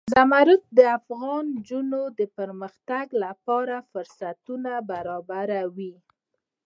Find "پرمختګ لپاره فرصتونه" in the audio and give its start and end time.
2.37-4.71